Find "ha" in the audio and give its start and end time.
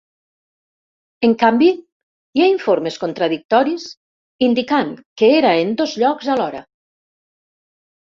2.41-2.49